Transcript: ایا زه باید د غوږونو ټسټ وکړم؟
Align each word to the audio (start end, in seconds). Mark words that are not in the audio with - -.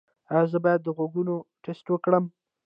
ایا 0.31 0.41
زه 0.51 0.57
باید 0.65 0.81
د 0.83 0.87
غوږونو 0.97 1.35
ټسټ 1.63 1.85
وکړم؟ 1.89 2.25